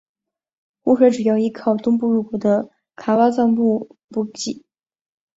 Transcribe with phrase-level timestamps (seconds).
[0.81, 4.65] 湖水主要依靠东部入湖的卡挖臧布补给。